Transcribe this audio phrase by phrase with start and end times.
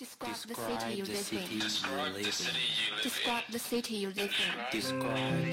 [0.00, 1.58] Describe the city you live in.
[3.02, 4.54] Describe the city you live in.
[4.72, 5.52] Describe.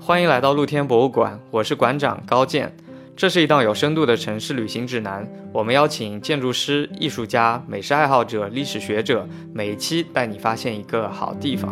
[0.00, 2.74] 欢迎来到露天博物馆，我是馆长高健。
[3.14, 5.30] 这是一档有深度的城市旅行指南。
[5.52, 11.70] 我们邀请建筑师、艺术家、美食爱好者、历史学者，每一期带你发现一个好地方。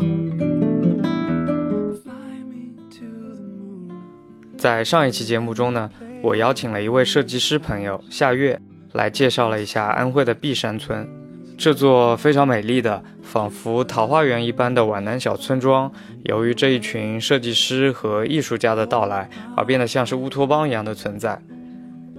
[4.58, 5.90] 在上一期节目中呢，
[6.20, 8.60] 我邀请了一位设计师朋友夏月。
[8.92, 11.08] 来介绍了一下安徽的碧山村，
[11.56, 15.92] 这座非常美丽的，仿佛桃花源一般的皖南小村庄，
[16.24, 21.40] 由于这一群设计师和艺术家的到来，而变得像是乌托邦一样的存在。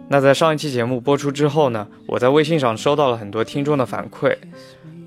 [0.10, 4.36] 那在上一期节目播出之后呢，我在微信上收到了很多听众的反馈，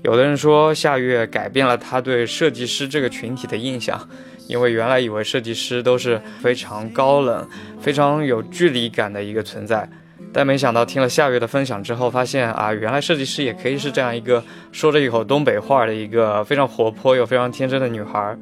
[0.01, 4.07] 有的人说夏月改变了他对设计师这个群体的印象，
[4.47, 7.47] 因为原来以为设计师都是非常高冷、
[7.81, 9.89] 非常有距离感的一个存在。
[10.33, 18.35] 但没想到听了夏月的分享之后，发现啊，原来设计师也可以是这样一个说着一口东北话的一个非常活泼又非常天真的女孩。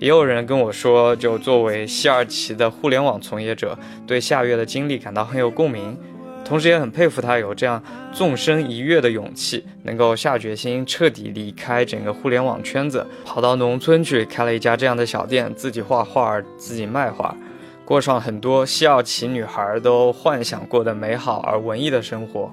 [0.00, 5.96] 也有人跟我说，就作为西二旗的互联网从业者，对夏月的经历感到很有共鸣，
[6.44, 17.36] 同时也很佩服她有这样纵身一跃的勇气，能够下决心彻底离开整个互联网圈子，跑到农村去开了一家这样的小店，自己画画，自己卖画。
[17.88, 22.52] 过上很多西奥奇女孩都幻想过的美好而文艺的生活，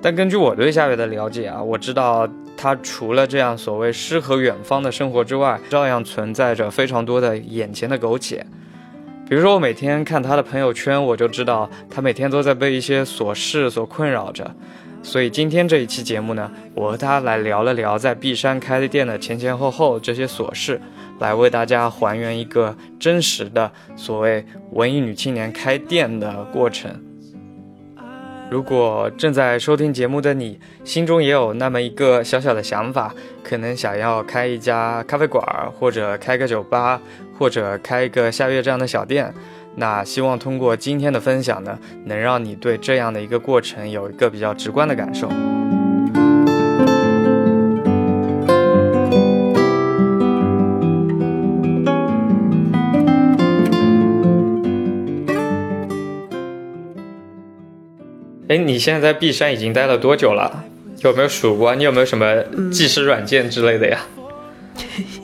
[0.00, 2.26] 但根据我对夏月的了解啊，我知道
[2.56, 8.46] 她除了这样所谓诗和远方的生活之外，照样存在着非常多的眼前的苟且。
[9.28, 14.50] 比如说，我每天看她的朋友圈，我就知道她每天都在被一些琐事所困扰着。
[15.02, 20.80] 所以今天这一期节目呢，我和她来聊了聊在璧山开店的前前后后这些琐事。
[21.20, 24.42] 来为大家还原一个真实的所谓
[24.72, 26.90] 文艺女青年开店的过程。
[28.50, 33.14] 如果正在收听节目的你，心中也有那么一个小小的想法，
[33.44, 35.44] 可能想要开一家咖啡馆，
[35.78, 36.98] 或者开个酒吧，
[37.38, 39.32] 或者开一个夏月这样的小店，
[39.76, 45.28] 那希望通过今天的分享呢，能让你对这样的一个过程有一个比较直观的感受。
[58.48, 60.64] 哎，你现在在璧山已经待了多久了？
[61.02, 61.74] 有没有数过？
[61.76, 62.42] 你有没有什么
[62.72, 64.00] 计时软件之类的呀？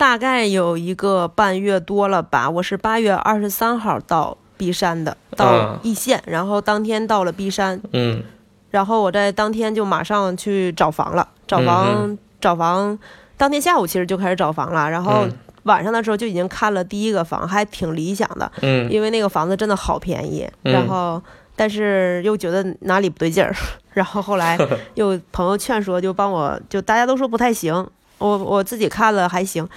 [0.00, 2.48] 大概有一个半月多了吧。
[2.48, 7.78] 我是八月二十三号到璧山的，到易县，然后当天到了璧山。
[7.92, 8.22] 嗯。
[8.70, 12.98] 然后我在当天就马上去找房了，找房找房，
[13.36, 14.88] 当天下午其实就开始找房了。
[14.88, 15.28] 然后
[15.64, 18.50] 晚上的时候就已经看了第一个房，还挺理想的。
[18.62, 18.90] 嗯。
[18.90, 21.22] 因为那个房子真的好便宜，然后。
[21.56, 23.54] 但是又觉得哪里不对劲儿，
[23.92, 24.56] 然后后来
[24.94, 27.86] 又朋友劝说，就帮我就大家都说不太行，
[28.20, 29.68] 我我自己看了还行，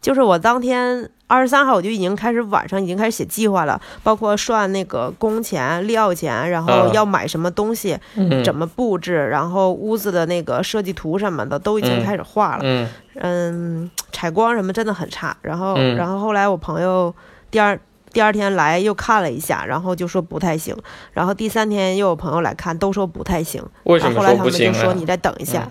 [0.00, 7.98] 就是我当天二十三号我就已经开始晚上已经开始写计划了，包括算那个工钱、料钱，然后要买什么东西，
[8.44, 17.12] 怎么布置，然后屋子的那个设计图什么的都已经开始画了，嗯，采光什么真的很差，然后然后后来我朋友
[17.50, 17.78] 第二。
[18.10, 20.74] 第二天来又看了一下，然后就说不太行。
[21.12, 23.62] 然后第三天又有朋友来看，都说不太行。
[23.84, 25.62] 为什么后来他们就说你再等一下。
[25.66, 25.70] 嗯，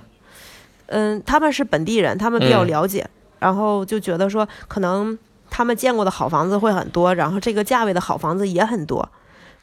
[1.25, 3.07] 他们是本地人，他们比较了解，
[3.39, 5.17] 然后就觉得说可能
[5.49, 9.07] 他们见过的好房子会很多，然后这个价位的好房子也很多，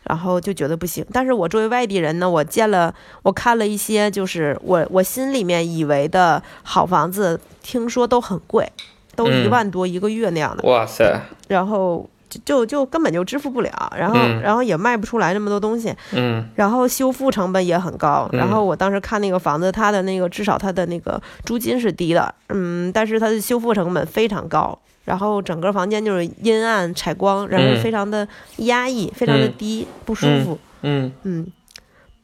[0.02, 1.04] 然后就觉得不行。
[1.12, 8.70] 但是我作为外地人呢，我见了，我看了一些，就是我我心里面以为的好房子，听说都很贵，
[9.16, 10.62] 都一万多一个月那样的。
[10.68, 11.20] 哇塞！
[11.48, 12.08] 然后。
[12.44, 31.12] 就就根本就支付不了，然后然后也卖不出来那么多东西，嗯，然后修复成本也很高，然后我当时看那个房子，它的那个至少它的那个租金是低的，嗯，但是它的修复成本非常高，然后整个房间就是阴暗采光，然后非常的压抑，非常的低，不舒服，嗯。
[31.22, 31.46] 嗯，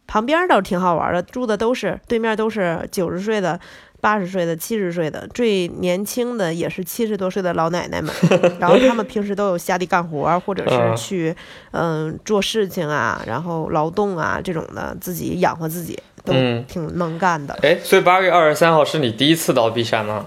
[0.06, 3.58] 旁边倒是挺好玩的，住的都是对面都是九十岁的。
[4.00, 8.12] 八十岁的、七十岁的，最年轻的也是七十多岁的老奶奶们。
[8.58, 11.36] 然后他们平时都有下地干活，或者是去
[11.72, 16.32] 嗯做事情啊，然后劳动啊这种的，自己养活自己，都
[16.66, 17.58] 挺能干的。
[17.62, 20.26] 哎，所以八月二十三号是你第一次到璧山吗？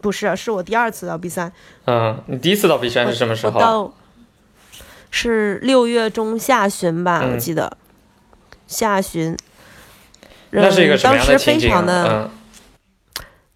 [0.00, 1.52] 不是，是我第二次到璧山。
[1.84, 3.60] 嗯，你第一次到璧山是什么时候？
[3.60, 3.92] 到
[5.10, 7.76] 是六月中下旬吧，我记得
[8.66, 9.36] 下旬。
[10.50, 11.70] 那是一个什么样的情景？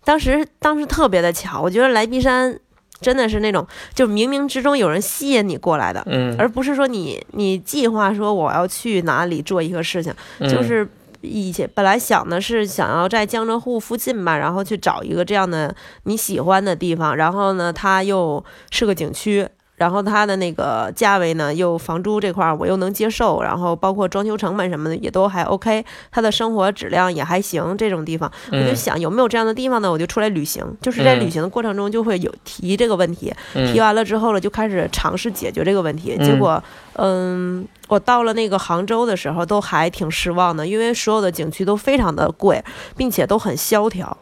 [0.05, 2.59] 当时当时特别的巧，我觉得来璧山
[3.01, 10.87] 真的是那种，就冥冥之中有人吸引你过来的，嗯，而不是说你你计划说我要去哪里做一个事情，就是
[11.23, 19.49] 以前本来想的是想要在江浙沪附近吧，然后去找一个这样的你喜欢的地方，然后呢，它又是个景区。
[19.77, 27.77] 然后它的那个价位呢，又房租这块儿我又能接受，然后包括装修成本什么的也都还 OK，它的生活质量也还行。
[27.77, 29.91] 这种地方，我就想有没有这样的地方呢？
[29.91, 36.17] 我就出来旅行，就是在旅行的过程中就会有提这个问题，提完了之后呢，就开始尝试解决这个问题。
[36.19, 36.63] 结果，
[36.93, 42.63] 嗯，我到了那个杭州的时候都还挺失望的，因为所有的景区都非常的贵，
[42.97, 44.17] 并且都很萧条，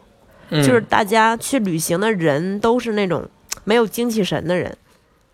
[0.51, 3.29] 就是大家去旅行的人都是那种
[3.65, 4.75] 没有精气神的人。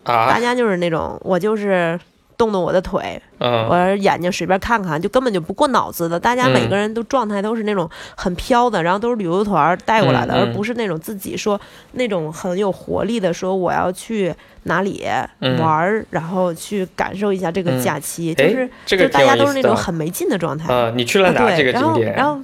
[0.09, 1.99] 大家就是那种，我就是
[2.37, 6.19] 动动我的腿，我眼睛随便看看，就根本就不过脑子的。
[6.19, 11.59] 大家每个人都状态都是那种很飘的，然后都是旅游团带过来的，而不是那种自己说
[11.93, 14.33] 那种很有活力的，说我要去
[14.63, 15.05] 哪里
[15.59, 20.73] 玩儿，然后去感受一下这个假期，就是就大家都是那种很没劲的状态。
[20.73, 22.15] 啊，你去了哪这个景点？
[22.15, 22.39] 然后。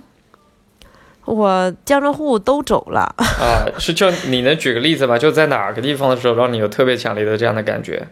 [1.26, 5.18] 我江浙沪都走了 啊，是就你能举个例子吗？
[5.18, 8.08] 就在哪个地方的时候，让你有特别强烈的这样的感觉？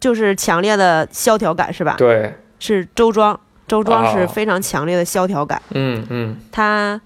[0.00, 1.94] 就是强烈的萧条感，是吧？
[1.98, 5.60] 对，是周庄，周庄是非常强烈的萧条感。
[5.70, 7.00] 嗯嗯，他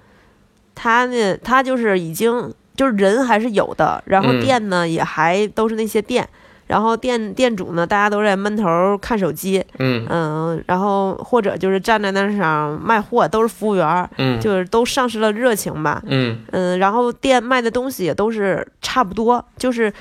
[0.75, 6.29] 他呢，他就是已经就是人还是有的，然后店呢也还都是那些店。
[6.71, 10.07] 然后店店主呢，大家都在闷头看手机，嗯。
[10.09, 16.39] 嗯，然后或者就是站在那上卖货，都是服务员，嗯，就是都丧失了热情吧，嗯。
[16.53, 19.93] 嗯，然后店卖的东西也都是差不多，就是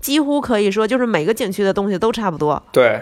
[0.00, 3.00] 几乎可以说就是每个景区的东西都差不多，对，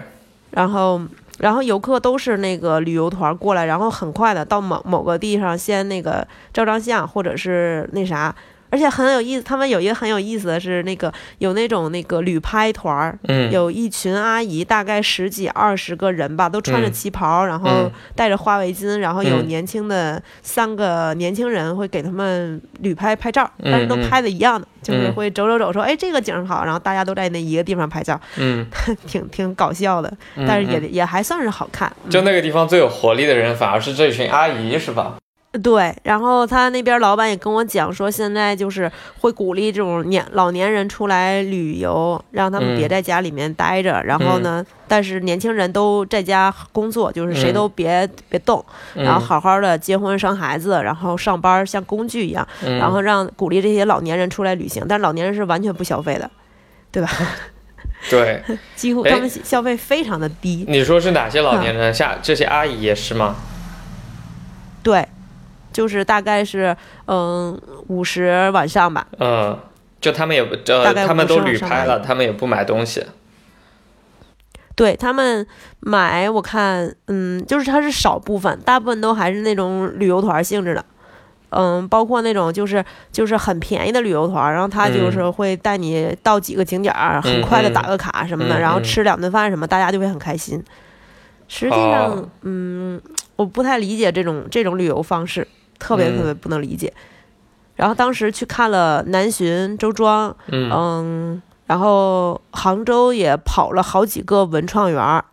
[0.51, 1.01] 然后
[1.39, 8.35] 然后游客都是那个旅游团过来，然后很快的到某某个地方先那个照张相，或者是那啥。
[8.71, 13.19] 而且很有意思，他们有一个很有意思的是，那个有那种那个旅拍团儿，
[13.51, 28.67] 有一群阿姨，大概十几二十个人吧，都穿着旗袍，然后戴着花围巾，然后有年轻的三个年轻人会给他们旅拍拍照，但是都拍的一样的，就是会走走走，说哎这个景好，然后大家都在那一个地方拍照，嗯，
[29.07, 30.13] 挺挺搞笑的，
[30.47, 31.91] 但是也也还算是好看。
[32.11, 35.17] 就那个地方最有活力的人，反而是这群阿姨，是吧？
[35.59, 44.03] 对，然后他那边老板也跟我讲说，现在就是会鼓励这种年老年人出来旅游，让他们别在家里面待着。
[44.03, 48.65] 然后呢，但是年轻人都在家工作，就是谁都别别动，
[48.95, 54.85] 然后好好的结婚生孩子，然后上班像工具一样，然后让鼓励这些老年人出来旅行。
[54.89, 56.31] 但老年人是完全不消费的，
[56.91, 57.09] 对吧？
[58.11, 58.43] 对，
[58.77, 60.65] 几乎他们消费非常的低。
[60.69, 61.95] 你说是哪些老年人？
[61.95, 63.37] 像这些阿姨也是吗？
[64.83, 65.07] 对。
[65.77, 66.75] 就是大概是
[67.05, 69.59] 嗯五十晚上吧，嗯，
[70.01, 73.05] 就他们也不呃他们都旅拍了，他们也不买东西，
[74.75, 75.47] 对他们
[75.81, 80.83] 买我看嗯就是他是少部分，大部分都还是那种旅游团性质的，
[81.51, 82.83] 嗯，包括那种就是
[83.13, 90.65] 就是很便宜的旅游团，然后他就是会带你到几个景点儿，很快的打个卡什么的，然后吃两顿饭什么，大家就会很开心。
[91.49, 93.01] 实际上，嗯，
[93.37, 95.47] 我不太理解这种这种旅游方式。
[95.79, 96.93] 特别特别不能理解，
[97.75, 105.25] 然后当时去看了南浔、周庄，嗯，然后杭州也跑了好几个文创园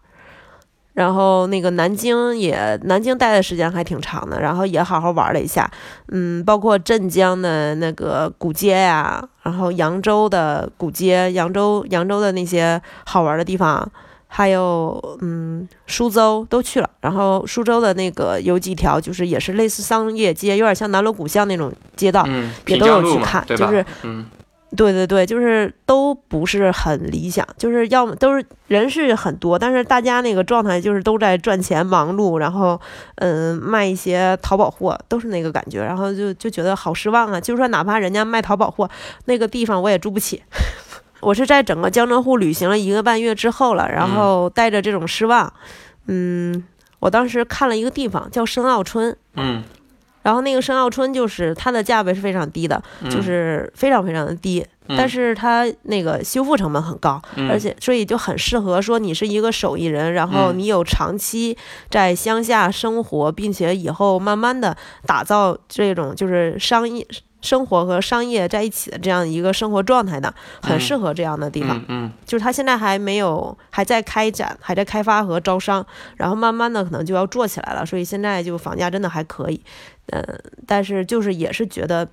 [0.94, 5.70] 然后那个南京也南京待的时间还挺长的，然后也好好玩了一下，
[6.10, 13.92] 嗯，包括镇江的那个古街呀，然后扬州的古街，扬州扬州的那些好玩的地方。
[14.36, 22.28] 还有，嗯，苏州都去了，然后苏州的那个有几条，就是也是类似商业街，有点像南锣鼓巷那种街道，
[22.66, 24.26] 也都有去看，就是，嗯，
[24.76, 32.82] 对对对，就是都不是很理想，就是要么都是人是很多，但是大家那个状态就是都在赚钱忙碌，然后，
[33.18, 38.90] 嗯，卖一些淘宝货，都是那个感觉，然后就就觉得好失望啊，就说哪怕人家卖淘宝货，
[39.26, 40.42] 那个地方我也住不起。
[41.24, 45.52] 我是在整个江浙沪旅行了一个半月之后了，然后带着这种失望，
[46.08, 46.64] 嗯，
[47.00, 49.64] 我当时看了一个地方叫申奥村，嗯，
[50.22, 61.58] 然后那个申奥村就是它的价位是非常低的，就是非常非常的低，但是它那个修复成本很高，而且所以就很适合说你是一个手艺人，然后你有长期
[61.90, 64.76] 在乡下生活，并且以后慢慢的
[65.06, 67.06] 打造这种就是商业。
[67.44, 71.80] 生活和商业在一起的这样一个生活状态的，很适合这样的地方。
[71.90, 75.86] 嗯，就是它现在还没有，还在开展，还在开发和招商，
[76.16, 77.86] 然后慢慢的可能就要做起来了。
[77.86, 79.62] 所以现在就房价真的还可以，
[80.08, 80.24] 嗯，
[80.66, 82.08] 但是就是也是觉得，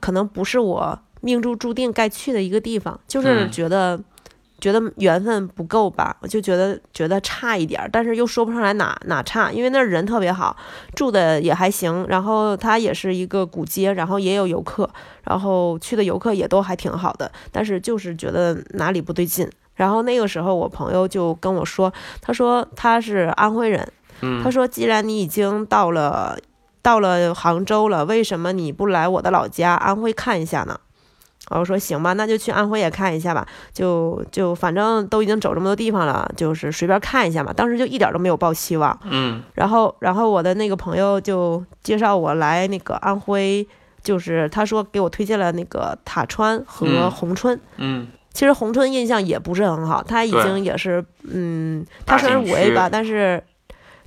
[0.00, 4.00] 可能不是我命中注定该去的一个地方，就是嗯觉得、
[4.62, 10.56] 觉得缘分不够吧，我就觉得觉得差一点儿，但是又说不上来哪哪差，因为那儿人特别好，
[10.94, 14.88] 住的也还行，然后它也是一个古街，然后也有游客，
[15.24, 19.50] 然后去的游客也都还挺好的，但是就是觉得哪里不对劲。
[19.74, 26.38] 然后那个时候，我朋友就跟我说，他说他是安徽人，嗯他说既然你已经到了
[26.82, 30.78] 到了杭州了，为什么你不来我的老家安徽看一下呢？
[31.58, 37.52] 我说行吧，那就去安徽也看一下吧，就就反正都已经走这么多地方了，就是随便看一下嘛。
[37.52, 43.66] 当时就一点都没有抱希望，嗯然后然后我的那个朋友就介绍我来那个安徽，
[44.02, 47.58] 就是他说给我推荐了那个塔川和嗯宏春。
[47.76, 53.44] 嗯其实宏春印象也不是很好，他已经也是，嗯，大他虽然五 A 吧，但是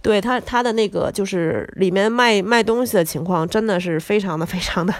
[0.05, 4.93] 对他他的那个就是里面卖卖东西的情况真的是非常的非常的，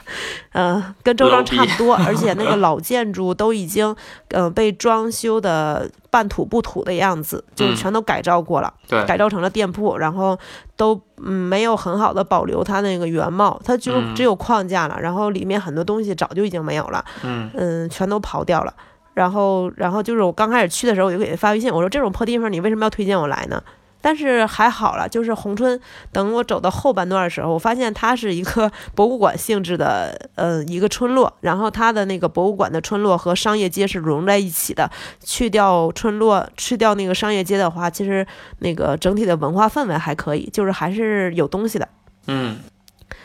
[0.52, 3.96] 呃，跟周庄差不多，而且那个 老建筑都已经
[4.30, 10.36] 呃被装修的半土不土的样子，就是嗯全都改造过了，对改造成了店铺，然后
[10.76, 17.06] 都嗯没有很好的保留它那个原貌，它就嗯只有框架了，然后里面很多东西早就已经没有了。
[17.24, 18.74] 嗯嗯，全都刨掉了。
[19.14, 23.62] 然后，然后就是我刚开始去的时候，我就给他发微信，我说这种破地方你为什么要推荐我来呢？
[24.06, 25.82] 但是还好了，就是红春，
[26.12, 31.34] 等我走到后半段的时候，我发现它是一个博物馆性质的，呃，一个村落。
[31.42, 34.88] 然后它的那个博物馆的村落和商业街是融在一起的。
[35.24, 38.24] 去掉村落，去掉那个商业街的话，其实
[38.60, 41.90] 那个整体的文化氛围还可以，就是还是有东西的。
[42.28, 42.60] 嗯，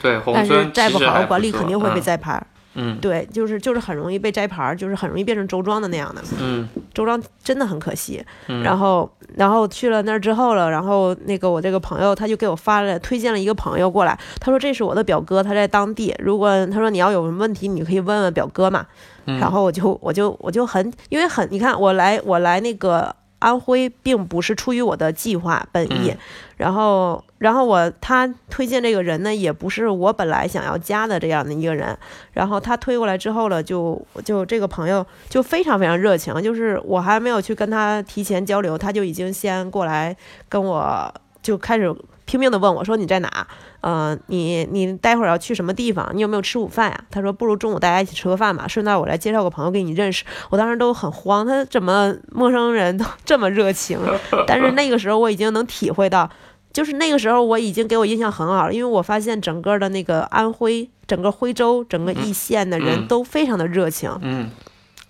[0.00, 2.46] 对，宏但是村再不好好管理肯定会被嗯摘牌儿。
[2.74, 6.22] 嗯对，就是就是很容易被摘牌儿，就是很容易变成周庄的那样的。
[6.40, 8.24] 嗯周庄真的很可惜。
[8.46, 18.86] 嗯，然后，然后去了那儿之后了，然后那个我这个朋友他就给我发了推荐了一个朋友过来，他说这是我的表哥，他在当地，如果他说你要有什么问题，你可以问问表哥嘛。
[19.26, 26.18] 嗯然后我就我就我就很因为很你看我来我来那个安徽，并不是出于我的计划本意，嗯。
[26.56, 31.96] 然后然后我他推荐这个人呢，也不是我本来想要加的这样的一个人，
[32.32, 40.16] 然后他推过来之后了，就就这个朋友就非常非常热情，就是我还没有去跟他提前交流，他就已经先过来
[40.48, 41.94] 跟我就开始
[42.26, 43.46] 拼命的问我说你在哪？
[43.80, 46.10] 呃，你你待会儿要去什么地方？
[46.14, 47.04] 你有没有吃午饭呀？
[47.10, 50.24] 他说不如中午大家一起吃个饭吧，顺道我来介绍个朋友给你认识。
[50.50, 53.98] 我当时都很慌，他怎么陌生人都这么热情？
[54.46, 56.30] 但是那个时候我已经能体会到。
[56.72, 64.08] 就是那个时候，我已经给我印象很好了，因为我发现整个的那个安徽、整个徽州、整个易县的人嗯都非常的热情。
[64.22, 64.48] 嗯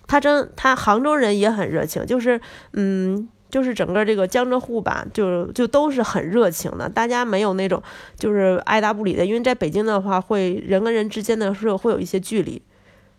[0.07, 2.41] 他真，他杭州人也很热情，就是，
[2.73, 7.83] 嗯，就是整个这个江浙沪吧，就就都是很热情的，大家没有那种
[8.17, 12.59] 就是爱答不理的，因为在北京的话，会人跟人之间的是会有一些距离。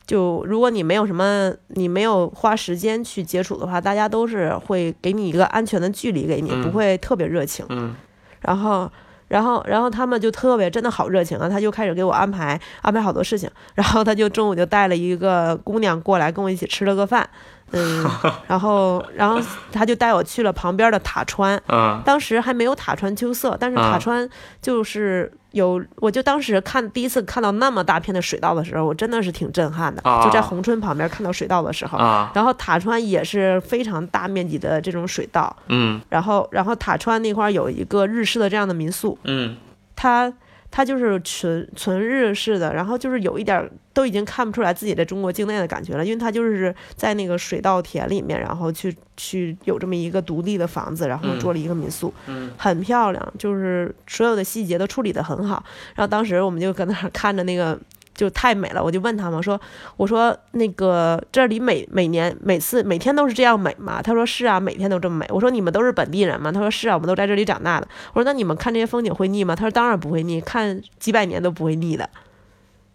[0.04, 7.64] 就如果你没有什么，你没有花时间去接触的话，大家都是会给你一个安全的距离给你，嗯不会特别热情。
[7.68, 7.94] 嗯
[8.40, 8.90] 然后，
[9.28, 11.48] 然后，然后他们就特别真的好热情啊！
[11.48, 17.30] 他就开始给我安排安排好多事情，然后他就中午就带了一个姑娘过来跟我一起吃了个饭，
[17.72, 18.04] 嗯，
[18.46, 19.40] 然后，然后
[19.72, 22.00] 他就带我去了旁边的塔川，嗯。
[22.04, 24.28] 当时还没有塔川秋色，但是塔啊川
[24.60, 30.22] 就是有，我就当时看第一次看到那么大片的水稻的时候，我真的是挺震撼的，啊。
[30.24, 31.98] 就在宏春旁边看到水稻的时候。
[31.98, 32.30] 啊。
[32.34, 36.00] 然后塔川也是非常大面积的这种水稻，嗯。
[36.08, 39.56] 然后，然后塔川那块儿有一个日式的这样的民宿，嗯。
[39.96, 40.32] 它
[40.72, 55.62] 它就是纯纯日式的，然后就是有一点儿都已经看不出来自己在中国境内的感觉了，因为它就是在那个水稻田里面，然后去去有这么一个独立的房子，然后嗯做了一个民宿，嗯很漂亮，就是所有的细节都处理得很好。
[55.94, 57.78] 然后当时我们就搁那儿看着那个。
[58.14, 59.60] 就太美了，我就问他们说
[59.96, 72.08] ：“我说那个这里每每年每次每天都是这样美吗？”他说：“是啊，每天都这么美。”我说：“你们都是本地人吗？”他说：“是啊，我们都在这里长大的。”我说：“那你们看这些风景会腻吗？”他说：“当然不会腻，看几百年都不会腻的。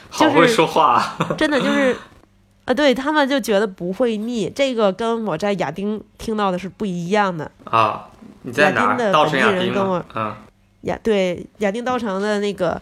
[0.10, 1.98] 好会说话啊，真的就是，
[2.66, 4.50] 啊，对他们就觉得不会腻。
[4.56, 7.52] 这个跟我在亚丁听到的是不一样的。
[7.66, 8.08] 啊！
[8.44, 8.92] 你在哪儿？
[8.92, 10.06] 亚丁的稻城本地人跟我吗？
[10.16, 10.36] 嗯
[10.82, 12.80] 亚对亚丁稻城的那个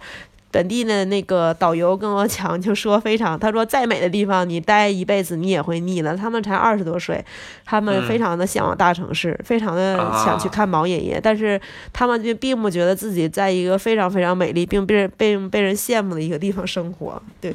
[0.56, 6.16] 本地的那个导游跟我讲，就说非常，他说再美的地方你待一辈子你也会腻的。
[6.16, 7.22] 他们才二十多岁，
[7.66, 11.60] 他们嗯非常的向往大城市，非常的想去啊看毛爷爷，但是
[11.92, 17.22] 他们就并不觉得自己在一个非常非常美丽并被人被被人羡慕的一个地方生活。
[17.42, 17.54] 对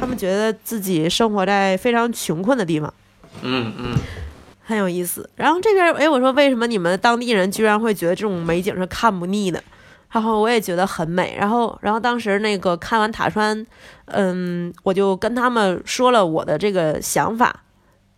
[0.00, 2.94] 他们觉得自己生活在非常穷困的地方。
[3.42, 3.94] 嗯嗯
[4.64, 5.28] 很有意思。
[5.36, 9.62] 然后这边，哎，我说为什么你们当地人居然会觉得这种美景是看不腻的？
[10.10, 11.36] 然后我也觉得很美。
[11.38, 13.66] 然后，然后当时那个看完塔川，
[14.06, 17.64] 嗯，我就跟他们说了我的这个想法。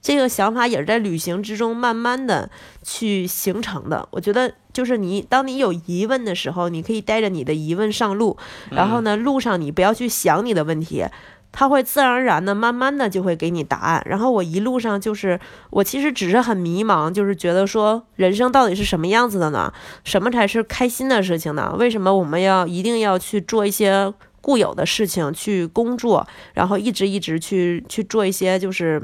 [0.02, 2.48] 这个想法也是在旅行之中慢慢的
[2.82, 4.08] 去形成的。
[4.12, 8.38] 我觉得就是你，当你有疑问的时候，你可以带着你的疑问上路，
[8.70, 11.04] 然后呢，路上你不要去想你的问题，
[11.52, 14.02] 他会自然而然的、慢慢的就会给你答案。
[14.06, 15.38] 然后我一路上就是，
[15.70, 19.72] 我其实只是很迷茫，就是觉得说人生到底是什么样子的呢？
[20.04, 21.74] 什么才是开心的事情呢？
[21.78, 29.02] 为什么我们要一定要去做一些固有的事情去工作，然后一直一直去去做一些就是。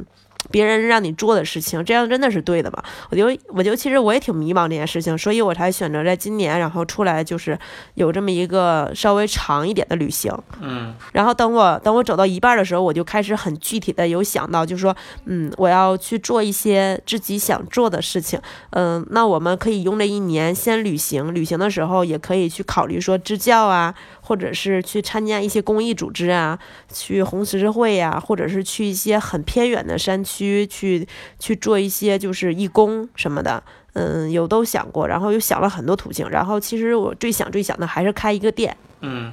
[0.51, 2.83] 别人让你做的事情，这样真的是对的吗？
[3.11, 7.59] 我就我就其实我也挺迷茫这件事情，所以我才选择在今年，然后出来就是
[7.95, 10.33] 有这么一个稍微长一点的旅行。
[10.61, 18.41] 嗯，然后等我等我走到一半的时候，我就开始很具体的有想到，就是说，嗯，我要去做一些自己想做的事情。
[18.71, 23.95] 嗯，那我们可以用这一年先旅行，旅行的时候也可以去考虑说支教啊。
[24.27, 26.59] 或者是去参加一些公益组织啊，
[26.93, 30.36] 去红十字会呀，或者是去一些很偏远的山区
[30.67, 31.07] 去
[31.39, 33.63] 去做一些就是义工什么的，
[33.95, 39.33] 嗯，有都想过，然后又想了很多途径，然后其实我最想最想的还是开一个店，嗯，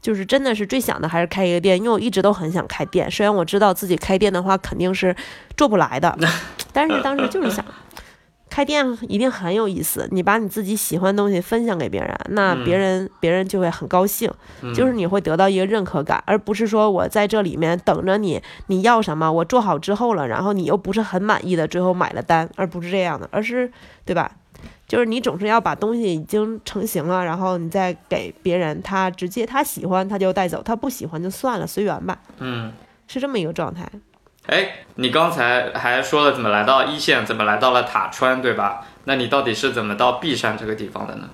[0.00, 5.14] 就是真的是最想的还是开一个店，因为我一直都很想开店，虽然我知道自己开店的话肯定是
[5.56, 6.16] 做不来的，
[6.72, 7.64] 但是当时就是想。
[8.52, 14.30] 开店一定很有意思，你把你自己喜欢的东西分享给别人，那别人别人就会很高兴，
[14.74, 23.72] 就是你会得到一个认可感，而不是说我在这里面等着你，你要什么我做好之后了，然后你又不是很满意的，最后买了单，而不是这样的，而是
[24.04, 24.30] 对吧？
[24.86, 32.18] 就是你总是要把东西已经成型了，然后你再给别人，他直接他喜欢他就带走，他不喜欢就算了，随缘吧。
[32.36, 32.70] 嗯，
[33.06, 33.88] 是这么一个状态。
[34.46, 38.84] 哎，你刚才还说了怎么来到一线，怎么来到了塔川，对吧？
[39.04, 41.28] 那你到底是怎么到璧山这个地方的呢？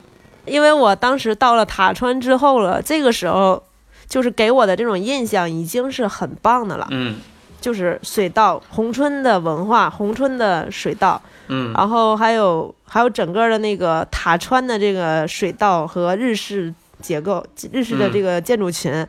[0.44, 3.62] 因为我当时到了塔川之后了，这个时候
[4.06, 6.86] 就是给我的这种印象已经是很棒的了。
[6.90, 7.16] 嗯，
[7.60, 11.20] 就是水稻宏春的文化，宏春的水稻。
[11.48, 19.06] 嗯，然后还有还有整个的那个塔川的这个水稻和日式结构，日式的这个建筑群。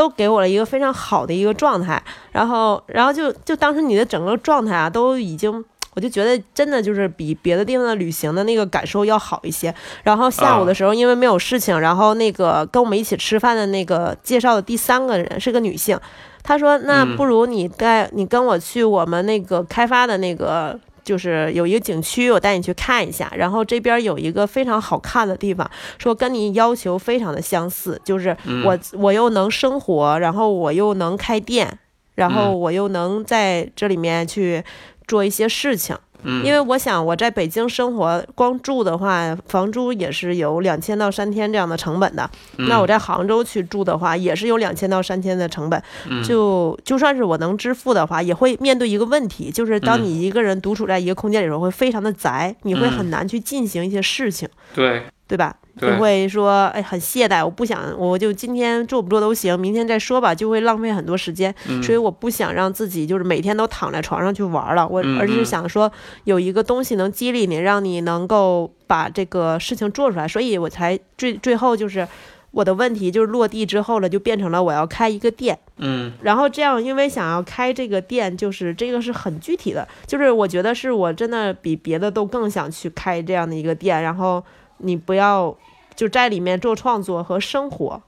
[0.00, 9.74] 都给我了一个非常好的一个状态，然后，然后就就当时你的整个状态啊，都已经，我就觉得真的就是比别的地方的旅行的那个感受要好一些。
[10.02, 16.00] 然后下午的时候，因为没有事情，然后那个跟我们一起吃饭的那个介绍的第三个人是个女性，
[16.42, 23.32] 她说：“那不如你带你跟我去我们那个开发的那个。”就是有一个景区，我带你去看一下。
[23.36, 31.78] 然后这边有一个非常好看的地方，说跟你要求非常的相似，就是我我又能生活，然后我又能开店，
[32.14, 34.62] 然后我又能在这里面去
[35.10, 35.96] 做一些事情。
[36.44, 42.30] 因为我想我在北京生活，光住的话，房租也是有两千到三千这样的成本的。
[42.68, 45.82] 那我在杭州去住的话，也是有两千到三千的成本。
[46.22, 54.46] 就就算是我能支付的话，也会面对一个问题，就是当你一个人独处在一个空间里时候，会非常的宅，你会很难去进行一些事情。
[54.74, 55.56] 对，对吧？
[55.80, 61.54] 就会说，哎，很懈怠，我不想，我就今天做不做都行，明天再说吧，就会浪费很多时间。
[61.82, 65.90] 所以我不想让自己就是每天都躺在床上去玩了，我而是想说
[66.24, 70.28] 有一个东西能激励你，让你能够把这个事情做出来。
[70.28, 72.06] 所以我才最最后就是
[72.50, 75.58] 我的问题就是落地之后了，就变成了我要开一个店。
[75.78, 84.02] 嗯，然后这样，因为想要开这个店，就是这个是很具体的，就是我觉得是我真的比别的都更想去开这样的一个店。
[84.02, 84.44] 然后
[84.78, 85.56] 你不要。
[86.00, 88.00] 就在里面做创作和生活，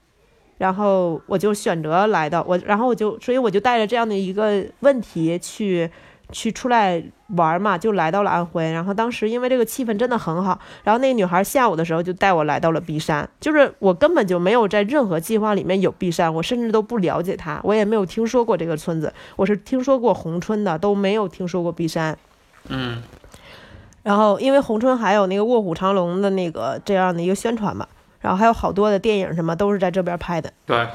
[0.57, 5.87] 然后我就选择来到我，然后我就，所以我就带着这样的一个问题去，
[6.31, 7.03] 去出来
[7.37, 8.63] 玩嘛，就来到了安徽。
[8.71, 22.17] 然后当时因为这个气氛真的很好，然后那个女孩下午的时候就带我来到了璧山，就是我根本就没有在任何计划里面有璧山，我甚至都不了解它，我也没有听说过这个村子，我是听说过宏春的，都没有听说过璧山。
[22.69, 23.03] 嗯。
[24.03, 27.87] 然后，因为红春还有那个《卧虎藏龙》的那个这样的一个宣传嘛，
[28.19, 30.51] 然后还有好多的电影什么都是在这边拍的。
[30.65, 30.87] 对。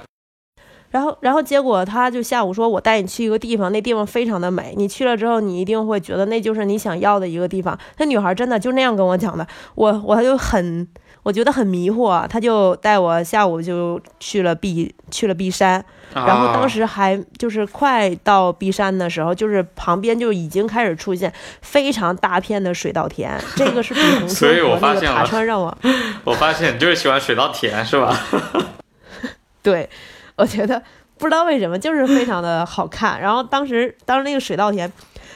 [0.90, 10.88] 然后，然后结果他就下午说：“我带你去一个地方，那地方非常的美，你去了之后，你一定会觉得那就是你想要的一个地方。”那女孩真的就那样跟我讲的，我我就很。
[11.28, 25.76] 我觉得很迷惑，他就带我下午就去了璧去了璧山，然后当时还就是快到璧山的时候，就是旁边就已经开始出现非常大片的水稻田， 这个是比红村和那个塔川让我，
[26.24, 28.18] 我发现你就是喜欢水稻田是吧？
[29.62, 29.86] 对，
[30.36, 30.82] 我觉得
[31.18, 34.90] 不知道为什么就是非常的好看，然后当时当时那个水稻田。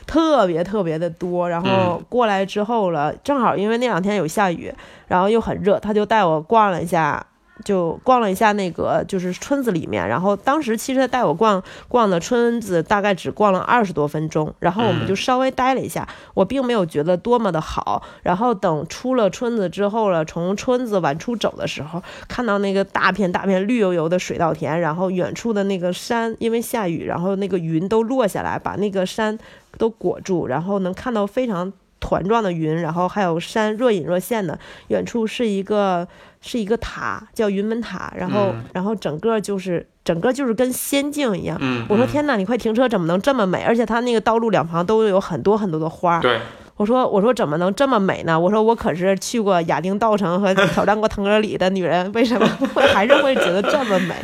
[0.07, 1.49] 特别特别的多。
[1.49, 4.73] 然后过来之后了，正好因为那两天有下雨，
[5.09, 7.27] 然后又很热，他就带我逛了一下。
[7.65, 18.03] 就逛了一下那个就是村子里面，然后当时其实带我逛逛的村子大概只逛了二十多分钟，然后我们就稍微待了一下，我并没有觉得多么的好。
[18.25, 29.39] 然后等出了村子之后了，从村子往出走的时候，看到那个大片大片绿油油的水稻田，然后远处的那个山，因为下雨，然后那个云都落下来，把那个山
[29.79, 34.59] 都裹住，然后能看到非常团状的云，然后还有山若隐若现的，
[34.89, 36.07] 远处是一个。
[36.45, 41.57] 是一个塔，叫云门塔，然后，然后整个就是整个就是跟仙境一样。
[41.89, 43.63] 我说天哪，你快停车，怎么能这么美？
[43.63, 46.19] 而且它那个道路两旁都有很多很多的花。
[46.19, 46.41] 对，
[46.75, 48.41] 我说我说怎么能这么美呢？
[48.41, 54.17] 我说我可是去过亚丁道城和挑战过腾格里的女人，为什么会还是会觉得这么美？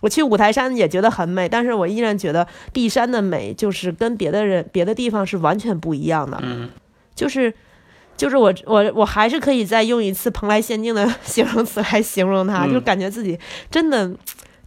[0.00, 6.38] 我去五台山也觉得很美，但是我依然觉得地山的美就是跟别的人别的地方是完全不一样的。
[6.42, 6.68] 嗯，
[7.14, 7.52] 就是。
[8.16, 13.38] 就是我我我还是可以再用一次蓬莱仙境的 形容词来形容它，就感觉自己
[13.70, 14.10] 真的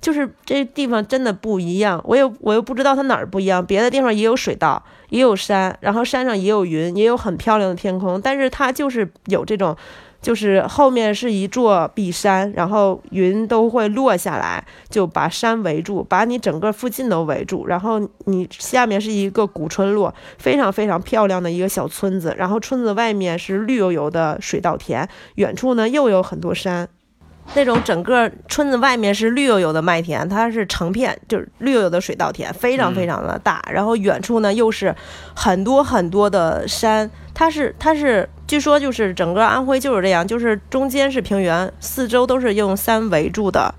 [0.02, 2.02] 就是这地方真的不一样。
[2.04, 9.78] 我又我又不知道它哪儿不一样，别的地方也有水稻，也有山，然后山上也有云，也有很漂亮的天空，但是它就是有这种。
[10.24, 17.68] 就是后面是一座碧山，然后云都会落下来，就把山围住，把你整个附近都围住。
[17.68, 22.34] 然后你下面是一个古村落，非常非常漂亮的一个小村子。
[22.38, 26.88] 然后村子外面是绿油油的水稻田，远处呢又有很多山。
[27.56, 33.62] 那种整个村子外面是绿油油的麦田，它是成片就是绿油油的水稻田，非常非常的大。
[33.70, 34.96] 然后远处呢又是
[35.36, 37.12] 很多很多的山。
[37.34, 43.74] 它是，它是，据说就是整个安徽就是这样，就是中间是平原，四周都是用山围住的，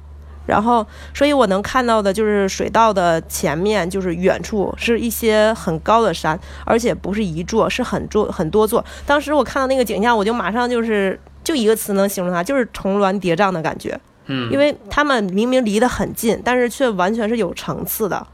[0.46, 8.84] 然后，所以我能看到的就是水稻的前面，就是远处是一些很高的山，而且不是一座，是很座很多座。
[9.06, 13.98] 当时我看到那个景象，我就马上就是就一个词能形容它，就是重峦叠嶂的感觉。
[14.26, 18.26] 嗯，因为他们明明离得很近，但是却完全是有层次的。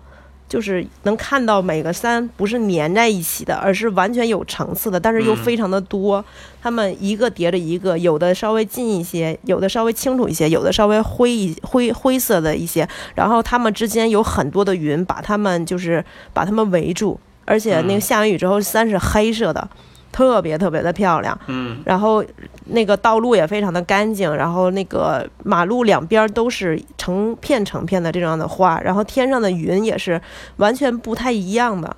[0.51, 6.23] 就是能看到每个山不是粘在一起的，而是完全有层次的，但是又非常的多。
[6.61, 12.87] 它们一个叠着一个，有的稍微近一些，有的稍微清楚一些，有的稍微灰一灰灰色的一些。
[13.15, 19.71] 然后它们之间有很多的云，把它们就是把它们围住，而且那个下完雨之后，山是黑色的。
[20.13, 22.25] 特别特别的漂亮，嗯，然后
[22.67, 30.21] 那个道路也非常的干净，然后那个马路两边都是成片成片的这样的花，然后天上的云也是
[30.57, 31.97] 完全不太一样的，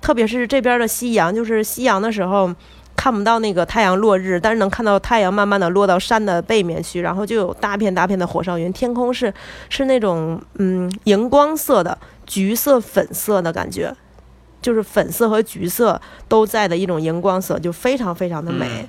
[0.00, 2.50] 特别是这边的夕阳，就是夕阳的时候
[2.96, 9.32] 看不到那个太阳落日，但是能看到太阳慢慢的落到山的背面去，然后就有大片大片的火烧云，天空是
[9.68, 13.94] 是那种嗯荧光色的橘色粉色的感觉。
[14.62, 18.88] 就是粉色和橘色都在的一种荧光色，就非常非常的美。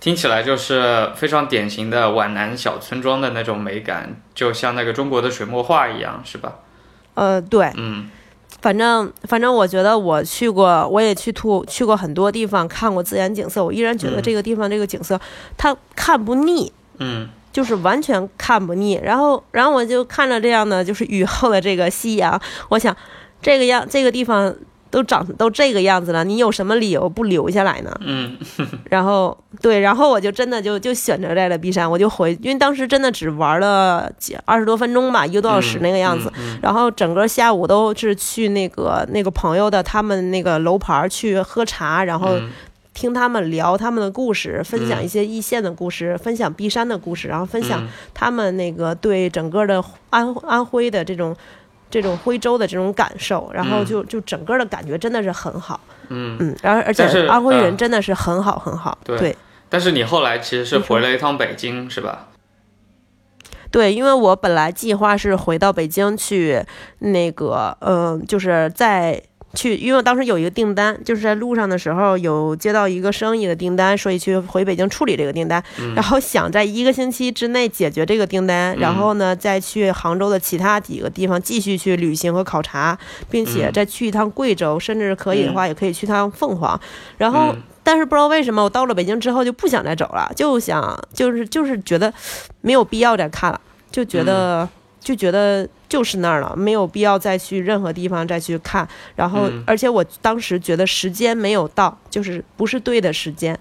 [0.00, 6.58] 听起来就是非常典型的皖南小村庄的那种美感，就像那个中国的水墨画一样，是吧？
[7.14, 8.08] 呃，对，嗯，
[8.60, 15.20] 反正反正我觉得我去过，我也去吐去过很多地方看过自然景色，我依然觉得这个地方这个景色
[15.56, 19.00] 它看不腻，嗯，就是完全看不腻。
[19.02, 22.96] 然后然后我就看着这样的就是雨后的这个夕阳，我想
[23.42, 24.54] 这个样这个地方。
[24.90, 27.90] 都长都这个样子了，你有什么理由不留下来呢？
[28.00, 28.36] 嗯，
[28.90, 36.32] 然后对，然后我就真的就就选择在了璧山，我就回，因为当时真的只玩了几二十多分钟吧，一个多小时那个样子。
[36.62, 42.38] 然后整个下午都是去那个那个朋友的他们那个楼盘去喝茶，然后
[42.94, 51.36] 听他们聊他们的故事，分享一些易县的故事，分享璧山的故事，然后分享他们那个对整个的安安徽的这种。
[51.90, 59.36] 这种徽州的这种感受，然后就就整个的感觉真的是很好，嗯嗯，然后而且安徽人真的是很好很好，对。
[59.68, 62.28] 但是你后来其实是回了一趟北京，是吧？
[63.70, 66.64] 对，因为我本来计划是回到北京去，
[67.00, 69.22] 那个嗯，就是在。
[69.54, 75.62] 去，因为我当时有一个订单，就是在路上的时候有接到一个生意的订单，所以去回北京处理这个订单，
[75.94, 82.96] 然后想在一个星期之内解决这个订单，然后呢再去杭州的其他几个地方继续去旅行和考察，
[83.30, 86.78] 并且再去一趟贵州，甚至可以的话也可以去趟凤凰，
[87.16, 92.12] 然后但是不知道为什么我到了北京之后就不想再走了，就想就是就是觉得
[92.60, 94.68] 没有必要再看了，就觉得。
[95.08, 98.86] 就觉得就是那儿了，没有必要再去任何地方再去看。
[99.16, 103.58] 然后，而且我当时觉得时间没有到，就是不是对的时间。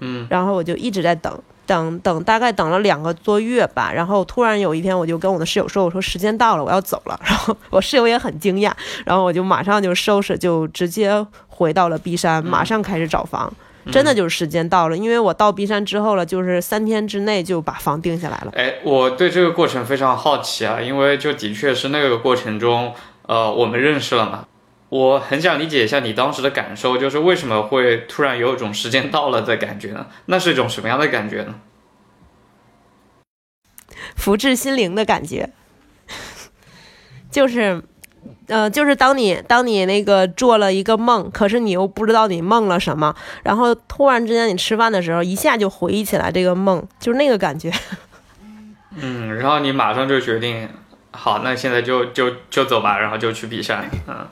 [0.00, 0.26] 嗯。
[0.30, 3.92] 然后我就一直在等，等等，大概等了两个多月吧。
[3.92, 8.72] 然后突然有一天，我就跟我的室友说：“我说时间到了，我要走了。”然后我室友也很惊讶，
[9.04, 13.52] 然后我就马上就收拾，就直接回到了璧山，马上开始找房。
[13.92, 18.52] 真的就是时间到了，因为我到璧山之后了，就是三天之内就把房定下来了。
[18.56, 24.46] 哎，我对这个过程非常好奇啊，因为就的确是那个过程中，呃，我们认识了嘛。
[24.88, 30.06] 我很想理解一下你当时的感受，就是为什么会突然有一种时间到了的感觉呢？
[30.26, 31.56] 那是一种什么样的感觉呢？
[34.14, 35.50] 福至心灵的感觉，
[37.30, 37.82] 就是，
[38.48, 47.72] 呃，就是当你当你那个做了一个梦，可是你又不知道你梦了什么，然后突然之间你吃饭的时候，一下就回忆起来这个梦，就是那个感觉。
[48.98, 50.68] 嗯，然后你马上就决定，
[51.10, 54.26] 好，那现在就就就走吧，然后就去比赛，嗯。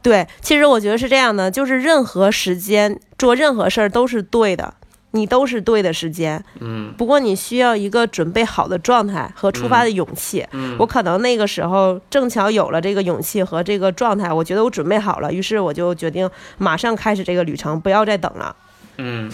[0.00, 4.72] 对，其实我觉得是这样的，就是任何时间做任何事儿都是对的，
[5.12, 6.42] 你都是对的时间。
[6.60, 6.92] 嗯。
[6.96, 10.46] 不过你需要一个准备好的状态和出发的勇气。
[10.52, 10.76] 嗯。
[10.78, 18.56] 我可能那个时候正巧有了这个勇气和这个状态，我觉得我准备好了，于是我就决定马上开始这个旅程，不要再等了。
[18.98, 19.30] 嗯。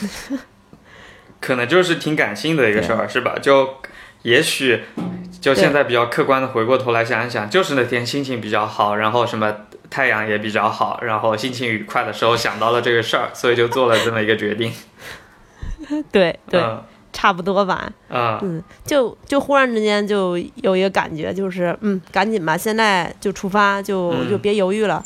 [1.40, 3.36] 可能就是挺感性的一个事儿，是吧？
[3.40, 3.68] 就
[4.22, 4.82] 也许
[5.40, 9.54] 就现在比较客观的回过头来想一想，就是那天心情比较好，然后什么。
[9.90, 14.72] 太阳也比较好，然后心情愉快的时候想到了这个事儿，所以就做了这么一个决定。
[16.12, 16.62] 对对，
[17.12, 17.92] 差不多吧。
[18.08, 25.04] 嗯嗯，就就忽然之间就有一个感觉，就是嗯，赶紧吧，现在就出发，就就别犹豫了。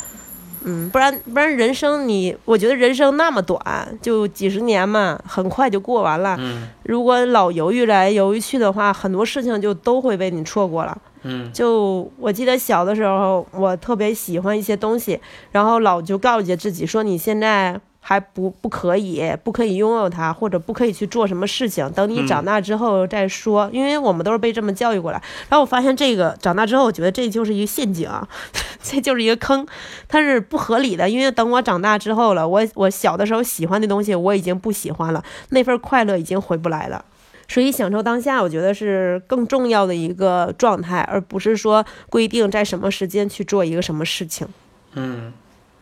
[0.65, 6.37] 嗯，不然不然人生你，我觉得人生那么短，就几十年嘛，很快就过完了。
[6.41, 10.99] 嗯，如果老犹豫来犹豫去的话，很多事情就都会被你错过了。
[11.23, 15.21] 嗯，就我记得小的时候，我特别喜欢一些东西，
[15.53, 23.69] 然后老就告诫自己说，你现在还不不可以，不可以拥有它，或者不可以去做什么事情，等你长大之后再说。
[23.73, 25.23] 因为我们都是被这么教育过来。
[25.49, 28.27] 然后我发现这个长大之后，我觉得这就是一个陷阱啊，
[28.83, 29.67] 这就是一个坑，
[30.09, 31.09] 它是不合理的。
[31.09, 37.05] 因为等我长大之后了，我我小的时候喜欢的东西我已经不喜欢了，那份快乐已经回不来了。
[37.51, 44.47] 所以享受当下，我觉得是更重要的一个状态，而不是说规定在什么时间去做一个什么事情。
[44.93, 45.33] 嗯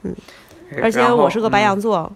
[0.02, 0.14] 嗯，
[0.83, 2.11] 而且我是个白羊座，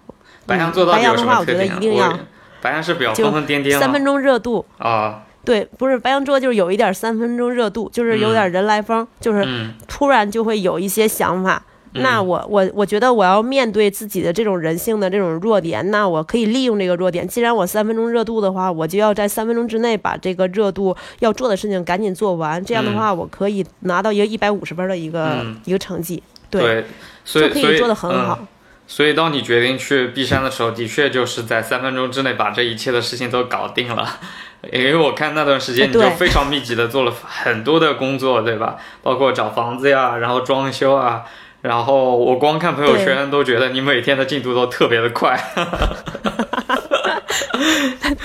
[0.45, 2.17] 白羊座白羊的话，我觉得一定要
[2.61, 5.23] 白羊是比较疯疯癫癫，三分钟热度啊。
[5.43, 9.43] 对，不是白羊座，就是有一点三分钟热度，就是有点人来疯，就是
[9.87, 11.63] 突然就会有一些想法。
[11.93, 17.27] 那我我我觉得我要面对自己的这种人性的这种弱点，那我可以利用这个弱点。
[17.27, 22.63] 既然我三分钟热度的话，我就要在三分钟之内把这个热度要做的事情赶紧做完。
[22.63, 26.21] 这样的话，我可以拿到一个一百五十分的一个一个成绩。
[26.51, 26.85] 对，
[27.23, 28.39] 所以所以做的很好。
[28.87, 34.19] 所以当你决定去璧山的时候，的确就是在三分钟之内把这一切的事情都搞定了。
[34.71, 38.75] 因为我看那段时间你就非常密集的做了很多的工作，对吧？
[39.01, 41.23] 包括找房子呀，然后装修啊。
[41.61, 45.39] 然后我光看朋友圈都觉得你每天的进度都特别的快。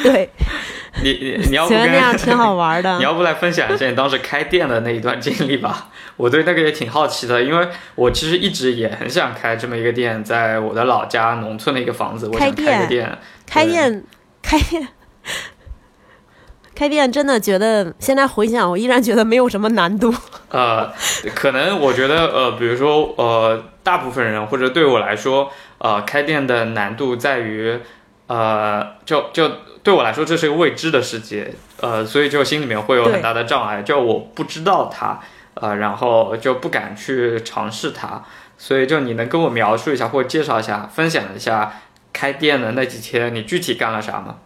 [0.02, 0.30] 对，
[1.02, 2.96] 你你你要不那样挺好玩的。
[2.98, 5.88] 你要不来分享一下你当时开店的那一段经历吧？
[6.16, 13.18] 我对那个也挺好奇的，因为我其实一直也很想开这么一个店，在我的老家农村的一个房子，我想开个店。
[13.46, 14.04] 开店，
[14.42, 14.88] 开店。
[16.74, 20.14] 开店真的觉得，现在回想，我依然觉得没有什么难度。
[20.50, 20.92] 呃，
[21.34, 27.80] 可能我觉得，呃，比如说，呃，大部分人或者对我来说，呃，开店的难度在于，
[28.26, 29.50] 呃，就就
[29.86, 35.20] 对我来说，这是一个未知的世界，呃，所以就心里面会有很大的障碍，就我不知道它，
[35.54, 38.24] 呃，然后就不敢去尝试它，
[38.58, 41.72] 所以就你能跟我描述一下，或者介绍一下，分享一下
[42.12, 44.38] 开店的那几天你具体干了啥吗？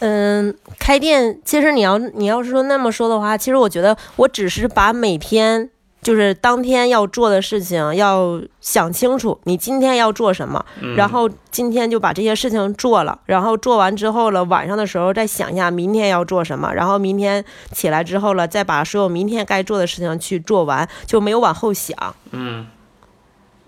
[0.00, 10.64] 嗯，开店其实你要你要是说那么说的话，其实我觉得我只是把每天就是当天要做的事情要想清楚，你今天要做什么，
[10.96, 21.96] 然后今天就把这些事情做了，然后做完之后了，晚上的时候再想一下明天要做什么，然后明天起来之后了，再把所有明天该做的事情去做完，就没有往后想，
[22.30, 22.66] 嗯，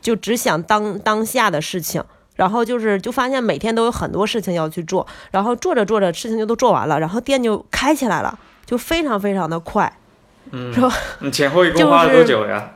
[0.00, 2.02] 就只想当当下的事情。
[2.36, 9.92] 然后就是，就发现每天都有很多事情要去做，然后做着做着事情就都做完了，然后店就开起来了，就非常非常的快，
[10.50, 10.92] 嗯，是吧？
[11.20, 12.72] 你前后一共花了多久呀？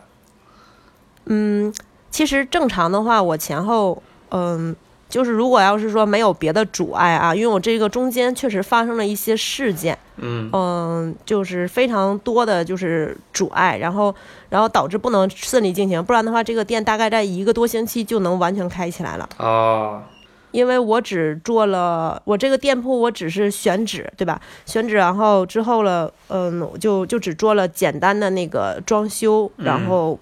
[1.26, 1.72] 嗯，
[2.10, 4.74] 其实正常的话，我前后，嗯。
[5.06, 14.12] 就是如果要是说没有别的阻碍啊，因为我这个中间确实发生了一些事件，嗯嗯，就是非常多的就是阻碍，然后
[14.48, 19.28] 然后导致不能顺利进行，不然的话这个店大概在一个多星期就能完全开起来了。
[19.38, 20.02] 哦，
[20.54, 24.40] 因为我只做了我这个店铺，我只是选址，对吧？
[24.64, 30.18] 选址，然后之后了，嗯，就就只做了简单的那个装修，然后。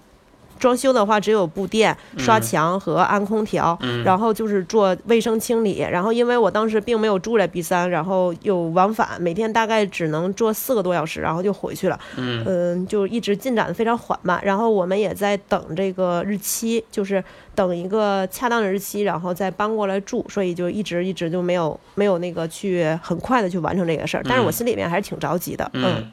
[0.63, 5.79] 装修的话，只有布垫、刷墙和安空调，然后就是做卫生清理。
[5.79, 11.99] 然后因为我当时并没有住在 B 三，然后又往返，每天大概只能做四个多小时，然后就回去了。
[12.15, 14.39] 嗯，就一直进展的非常缓慢。
[14.41, 17.21] 然后我们也在等这个日期，就是
[17.53, 20.25] 等一个恰当的日期，然后再搬过来住。
[20.29, 24.23] 所以就一直一直就没有没有那个去很快的去完成这个事儿。
[24.23, 25.69] 但是我心里面还是挺着急的。
[25.73, 26.09] 嗯。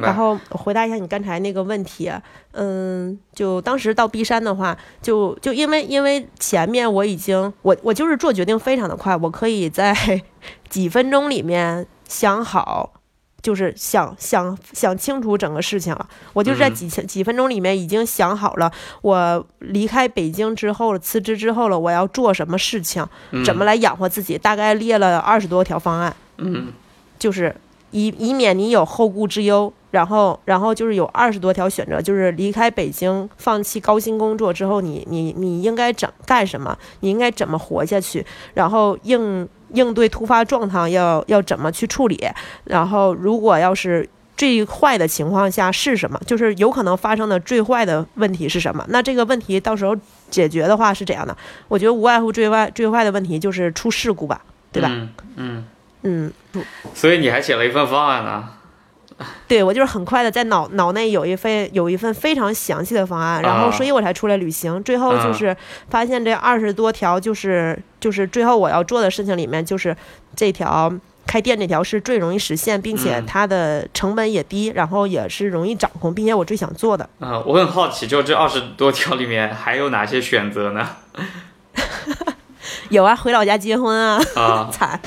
[0.00, 2.10] 然后我回答一下你刚才那个问题，
[2.52, 9.94] 嗯，就当时到 B 山的话，就就因为因为前面我已经我我就是做决定非常的快，我可以在
[10.68, 12.94] 几分钟里面想好，
[13.42, 16.08] 就是想想想清楚整个事情了。
[16.32, 23.04] 我就是在几几分钟里面已经想好了，我离开北京之后了，辞职之后了，我要做什么事情，
[23.44, 26.16] 怎么来养活自己，大概列了二十多条方案。
[26.38, 26.72] 嗯，
[27.18, 27.54] 就是。
[27.96, 36.76] 以以免你有后顾之忧，然后然后就是有二十多条选择，就是离开北京，放弃高薪工作之后，你你你应该怎干什么？
[37.00, 38.24] 你应该怎么活下去？
[38.52, 42.20] 然后应应对突发状况要要怎么去处理？
[42.64, 44.06] 然后如果要是
[44.36, 46.20] 最坏的情况下是什么？
[46.26, 48.84] 就是有可能发生的最坏的问题是什么？
[48.90, 49.96] 那这个问题到时候
[50.28, 51.34] 解决的话是怎样的？
[51.68, 54.90] 我觉得无外乎最坏最坏的问题就是出事故吧，对吧？
[54.90, 55.08] 嗯。
[55.36, 55.64] 嗯，
[56.02, 56.60] 不，
[56.94, 58.50] 所以你还写了一份方案呢？
[59.48, 64.82] 对，我就是很快的在脑脑内有一份有一份非常详细的方案，然后所以我才出来旅行。
[64.84, 65.56] 最后就是
[65.88, 69.96] 发现这二十多条，就是就是最后我要做的事情里面，就是
[70.36, 70.92] 这条
[71.26, 77.08] 开店这条是最容易实现，并且它的成本也低，然后也是容易掌控，并且我最想做的。
[77.18, 80.90] 啊，我很好奇，就这二十多条里面还有哪些选择呢？
[82.90, 85.00] 有啊，回老家结婚啊，啊， 惨。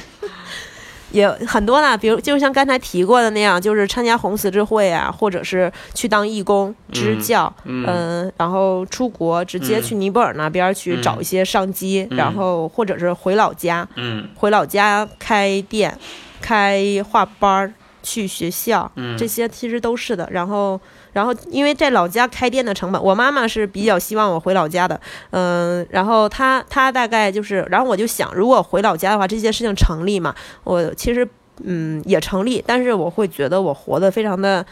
[1.11, 15.97] 也很多呢，比如就像刚才提过的那样，就是参加红十字会啊，或者是去当义工支教，嗯，然后出国直接去尼泊尔那边去找一些商机，然后或者是回老家，嗯，回老家开店、
[16.39, 20.79] 开画班、去学校，这些其实都是的，然后。
[21.13, 24.99] 然后，因为在老家开店的成本，我妈妈是比较希望我回老家的，
[25.31, 30.35] 嗯，然后她她大概就是，然后我就想，如果回老家的话，这些事情成立嘛？
[30.63, 31.27] 我其实
[31.63, 34.65] 嗯也成立，但是我会觉得我活得非常的。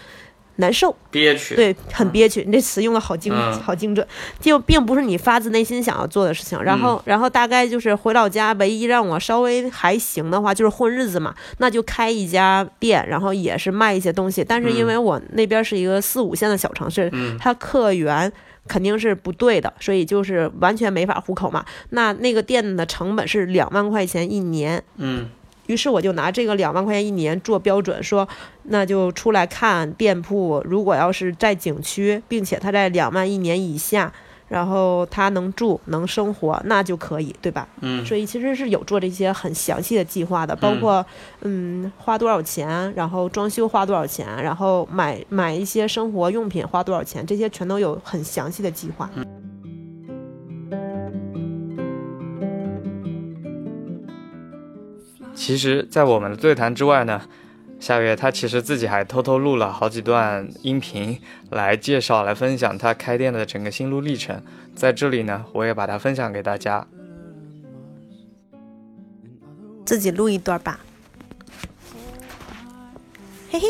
[0.57, 2.43] 难受，憋屈，对，很憋屈。
[2.45, 4.05] 你这词用的好精，好精准，
[4.39, 6.61] 就并不是你发自内心想要做的事情。
[6.61, 14.43] 然后，然后大概就是回老家，唯一让我稍微还行的话，就是混日子嘛，那就开一家店，然后也是卖一些东西。
[14.43, 18.31] 但是因为我那边是一个四五线的小城市，它客源
[18.67, 21.63] 肯定是不对的，所以就是完全没法糊口嘛。
[21.91, 25.29] 那那个店的成本是两万块钱一年，嗯。
[25.67, 28.27] 于是我就拿这个两万块钱一年做标准，说
[28.63, 30.61] 那就出来看店铺。
[30.65, 34.11] 如果要是在景区，并且他在两万一年以下，
[34.47, 37.67] 然后他能住能生活，那就可以，对吧？
[37.81, 38.05] 嗯。
[38.05, 41.05] 所以其实是有做这些很详细的计划的，包括
[41.41, 49.09] 嗯花多少钱，然后装修花多少钱，然后买买一些生活用品花多少钱，这些全都有很详细的计划。
[55.37, 57.21] 其实，在我们的对谈之外呢，
[57.79, 61.21] 夏月他其实自己还偷偷录了好几段音频
[61.51, 64.41] 来介绍、来分享他开店的整个心路历程。
[64.75, 66.87] 在这里呢，我也把它分享给大家。
[69.85, 70.79] 自己录一段吧，
[73.51, 73.67] 嘿嘿。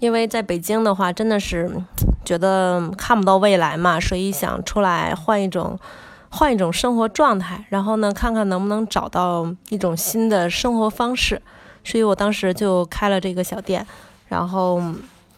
[0.00, 1.68] 因为在北京的话，真的是
[2.26, 5.80] 觉得看不到未来嘛，所以想出来换一种。
[6.30, 11.40] 换一种生活状态，然后呢，看看能不能找到一种新的生活方式。
[11.84, 13.86] 所以我当时就开了这个小店，
[14.28, 14.82] 然后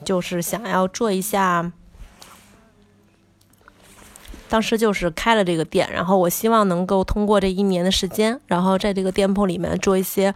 [0.04, 1.70] 就是想要做一下。
[4.48, 10.34] 当时就是开了这个店，然后我希望能够通过这一年的时间，然后在这个店铺里面做一些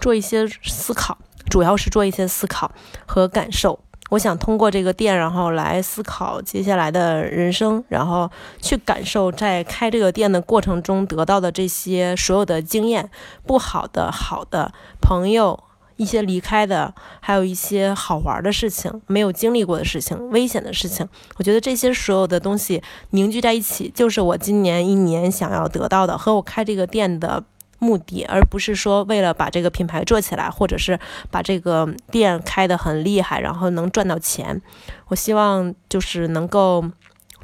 [0.00, 1.16] 做一些思考，
[1.48, 2.72] 主要是做一些思考
[3.06, 3.78] 和感受。
[4.12, 13.08] 我想通过这个店，然后来思考接下来的人生，然后去感受在开这个店的过程中得到的这些所有的经验，
[13.46, 14.70] 不好的、好的
[15.00, 15.58] 朋友，
[15.96, 21.08] 一些离开的，还有一些好玩的事情，没有经历过的事情，危险的事情。
[21.38, 22.82] 我觉得这些所有的东西
[23.12, 27.42] 凝聚在一起，就是我今年一年想要得到的，和我开这个店的。
[27.82, 30.96] 目的，而不是说为了把这个品牌做起来，或者是
[31.32, 34.62] 把这个店开得很厉害，然后能赚到钱。
[35.08, 36.84] 我希望就是能够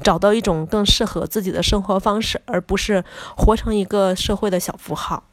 [0.01, 3.03] 找到一种更适合自己的生活方式，而不是
[3.35, 5.23] 活成一个社会的小符号。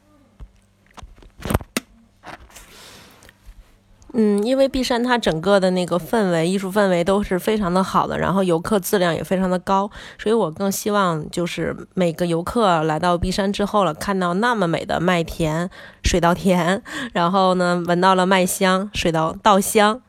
[4.18, 15.68] 嗯，因为璧山它整个的那个氛围、艺术氛围都是非常的好的，然后游客质量也非常的高，所以我更希望就是每个游客来到璧山之后了，看到那么美的麦田、
[16.02, 20.00] 水稻田， 然后呢闻到了麦香、水稻稻香，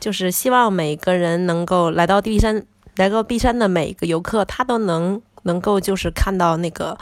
[0.00, 2.64] 就是希望每个人能够来到璧山，
[2.96, 6.96] 来到璧山的每个游客，他都能能够就是看到那个。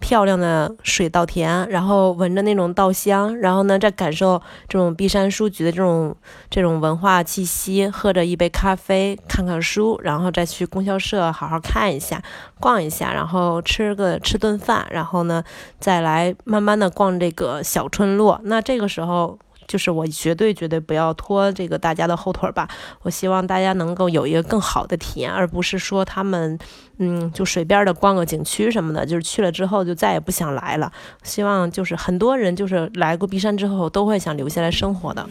[0.00, 6.16] 漂亮的水稻田，然后闻着那种稻香，然后呢，再感受这种碧山书局的这种
[6.50, 12.20] 这种文化气息，喝着一杯咖啡，看看书，然后再去供销社好好看一下，
[12.58, 15.44] 逛一下，然后吃个吃顿饭，然后呢，
[15.78, 18.40] 再来慢慢的逛这个小村落。
[18.44, 19.38] 那这个时候。
[19.70, 22.68] 就是我绝对绝对不要拖这个大家的后腿吧，
[23.02, 26.58] 我希望大家能够有一个更好的体验，而不是说他们，
[26.98, 30.90] 嗯，就随便的逛个景区什么的，就是去了之后就再也不想来了。
[31.22, 35.24] 希望就是很多人就是来过璧山之后都会想留下来生活的。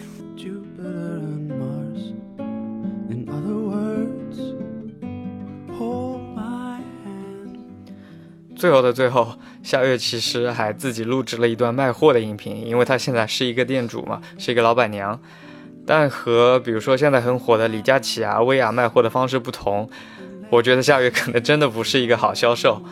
[8.60, 15.18] 最后的最后，夏月其实还自己录制了一段卖货的音频，因为他现在是一个店主嘛，是一个老板娘。
[15.88, 19.89] 但和比如说现在很火的李佳琦啊、薇娅卖货的方式不同，
[20.49, 22.84] 我觉得夏月可能真的不是一个好销售。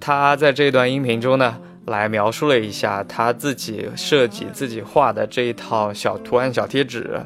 [0.00, 7.20] 他在这段音频中呢，来描述了一下他自己设计、自己画的这一套小图案小贴纸，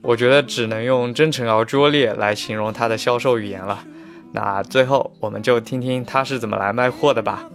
[0.00, 3.84] 我觉得只能用真诚而拙劣来形容他的销售语言了。
[4.32, 7.48] 那最后，我们就听听他是怎么来卖货的吧。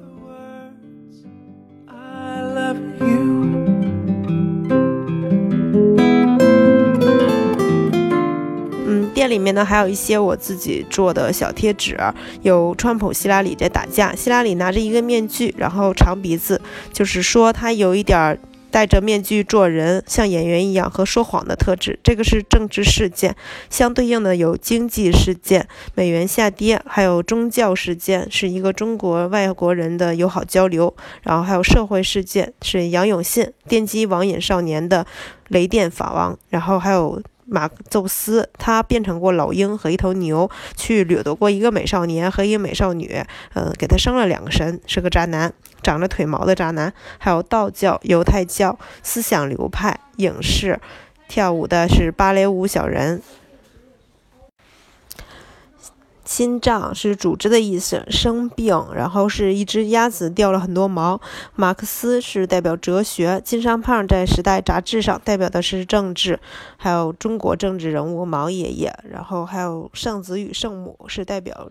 [8.88, 11.96] 嗯，店里面呢还有一些我自己做的小贴纸，
[12.42, 16.60] 有川普希拉里在打架，希拉里拿着一个面具，然后长鼻子，
[16.92, 18.40] 就是说他有一点。
[18.72, 23.36] 戴着面具做人，像演员一样和说谎的特质，这个是政治事件。
[23.70, 30.96] 相对应的有经济事件，美元下跌，还有宗教事件，是一个中国外国人的友好交流。
[31.22, 35.06] 然后还有社会事件，是杨永信电击网瘾少年的
[35.50, 36.40] 雷电法王。
[36.50, 37.22] 然后还有。
[37.52, 43.22] 马宙斯，他变成过老鹰和一头牛，去掠夺过一个美少年和一个美少女，
[43.56, 45.52] 嗯，给他生了两个神，是个渣男，
[45.84, 46.93] 长着腿毛的渣男。
[47.18, 50.80] 还有道教、犹太教思想流派，影视，
[51.28, 53.22] 跳舞的是芭蕾舞小人。
[56.32, 61.20] 心脏是组织的意思，生病，然后是一只鸭子掉了很多毛。
[61.58, 66.40] 马克思是代表哲学，金商胖在《时代》杂志上代表的是政治，
[66.78, 71.70] 还有中国政治人物毛爷爷，然后还有圣子与圣母是代表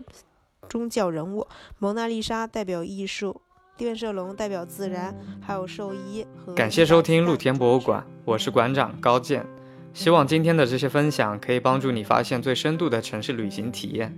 [0.69, 1.47] 宗教人物，
[1.79, 3.41] 蒙娜丽莎代表艺术，
[3.75, 6.23] 变色龙代表自然，还有兽医。
[6.55, 9.43] 感谢收听露天博物馆，我是馆长高健，
[9.91, 14.15] 希望今天的这些分享可以帮助你发现最深度的城市旅行体验。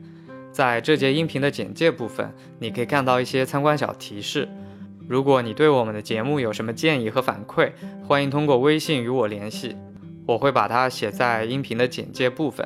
[0.54, 4.48] 在这节音频的简介部分，你可以看到一些参观小提示。
[5.10, 7.72] 如果你对我们的节目有什么建议和反馈，
[8.08, 9.76] 欢迎通过微信与我联系，
[10.28, 12.66] 我会把它写在音频的简介部分。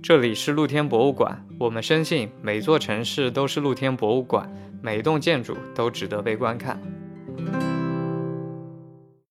[0.00, 4.48] 这里是露天博物馆，我们深信每座城市都是露天博物馆，
[4.80, 6.80] 每一栋建筑都值得被观看。